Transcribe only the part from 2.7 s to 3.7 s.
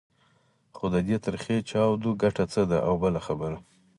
او بله خبره.